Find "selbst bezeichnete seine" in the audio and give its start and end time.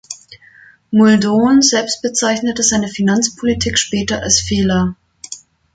1.61-2.87